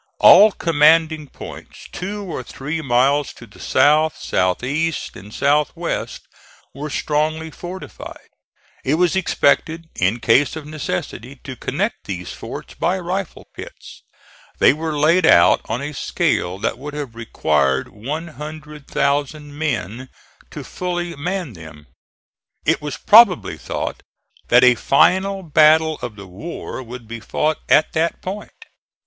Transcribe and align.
All 0.19 0.51
commanding 0.51 1.27
points 1.27 1.87
two 1.91 2.23
or 2.23 2.41
three 2.41 2.81
miles 2.81 3.33
to 3.33 3.45
the 3.45 3.59
south, 3.59 4.17
south 4.17 4.63
east 4.63 5.15
and 5.15 5.31
south 5.31 5.71
west 5.75 6.23
were 6.73 6.89
strongly 6.89 7.51
fortified. 7.51 8.29
It 8.83 8.95
was 8.95 9.15
expected 9.15 9.89
in 9.95 10.19
case 10.19 10.55
of 10.55 10.65
necessity 10.65 11.35
to 11.43 11.55
connect 11.55 12.05
these 12.05 12.31
forts 12.33 12.73
by 12.73 12.97
rifle 12.97 13.45
pits. 13.55 14.01
They 14.57 14.73
were 14.73 14.97
laid 14.97 15.23
out 15.23 15.61
on 15.65 15.83
a 15.83 15.93
scale 15.93 16.57
that 16.57 16.79
would 16.79 16.95
have 16.95 17.13
required 17.13 17.89
100,000 17.89 19.55
men 19.55 20.09
to 20.49 20.63
fully 20.63 21.15
man 21.15 21.53
them. 21.53 21.85
It 22.65 22.81
was 22.81 22.97
probably 22.97 23.55
thought 23.55 24.01
that 24.47 24.63
a 24.63 24.73
final 24.73 25.43
battle 25.43 25.99
of 26.01 26.15
the 26.15 26.25
war 26.25 26.81
would 26.81 27.07
be 27.07 27.19
fought 27.19 27.57
at 27.69 27.93
that 27.93 28.23
point. 28.23 28.65